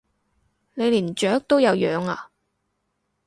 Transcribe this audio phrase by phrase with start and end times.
[0.73, 2.31] 你連雀都有養啊？